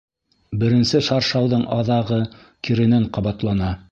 [0.63, 2.19] Беренсе шаршауҙың аҙағы
[2.69, 3.73] киренән ҡабатлана.